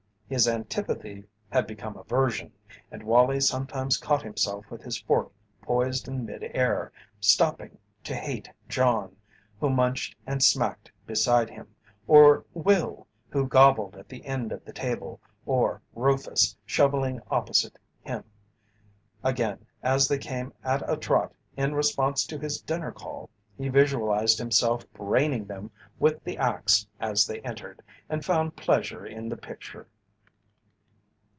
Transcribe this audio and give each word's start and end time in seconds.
His 0.33 0.47
antipathy 0.47 1.25
had 1.49 1.67
become 1.67 1.97
aversion, 1.97 2.53
and 2.89 3.03
Wallie 3.03 3.41
sometimes 3.41 3.97
caught 3.97 4.21
himself 4.23 4.63
with 4.71 4.81
his 4.81 4.97
fork 4.97 5.29
poised 5.61 6.07
in 6.07 6.23
mid 6.25 6.41
air, 6.55 6.93
stopping 7.19 7.77
to 8.05 8.15
hate 8.15 8.49
John, 8.69 9.17
who 9.59 9.69
munched 9.69 10.15
and 10.25 10.41
smacked 10.41 10.89
beside 11.05 11.49
him, 11.49 11.75
or 12.07 12.45
Will, 12.53 13.07
who 13.29 13.45
gobbled 13.45 13.97
at 13.97 14.07
the 14.07 14.25
end 14.25 14.53
of 14.53 14.63
the 14.63 14.71
table, 14.71 15.19
or 15.45 15.81
Rufus, 15.93 16.55
shovelling 16.65 17.19
opposite 17.29 17.77
him. 17.99 18.23
Again, 19.25 19.65
as 19.83 20.07
they 20.07 20.17
came 20.17 20.53
at 20.63 20.81
a 20.89 20.95
trot 20.95 21.33
in 21.57 21.75
response 21.75 22.25
to 22.27 22.39
his 22.39 22.61
dinner 22.61 22.93
call, 22.93 23.29
he 23.57 23.67
visualized 23.67 24.37
himself 24.39 24.89
braining 24.93 25.43
them 25.43 25.71
with 25.99 26.23
the 26.23 26.37
axe 26.37 26.87
as 27.01 27.27
they 27.27 27.41
entered, 27.41 27.81
and 28.07 28.23
found 28.23 28.55
pleasure 28.55 29.05
in 29.05 29.27
the 29.27 29.35
picture. 29.35 29.89